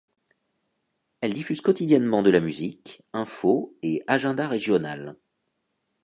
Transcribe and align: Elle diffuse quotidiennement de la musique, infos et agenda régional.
Elle 1.19 1.35
diffuse 1.35 1.61
quotidiennement 1.61 2.23
de 2.23 2.31
la 2.31 2.39
musique, 2.39 3.03
infos 3.13 3.77
et 3.83 4.01
agenda 4.07 4.47
régional. 4.47 5.15